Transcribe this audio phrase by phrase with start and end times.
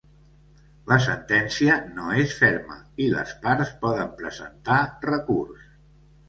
[0.91, 4.81] La sentència no és ferma i les parts poden presentar
[5.11, 5.71] recurs.